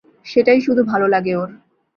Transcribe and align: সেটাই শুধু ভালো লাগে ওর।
সেটাই 0.25 0.59
শুধু 0.61 0.81
ভালো 0.83 1.05
লাগে 1.07 1.33
ওর। 1.35 1.49